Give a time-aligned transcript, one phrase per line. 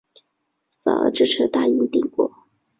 [0.81, 2.31] 反而支持大英帝国。